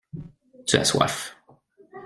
[0.65, 1.37] Tu as soif.